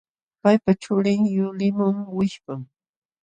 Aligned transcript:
Paypa 0.41 0.71
chulin 0.81 1.21
yuliqmun 1.35 1.97
wishpam. 2.15 2.61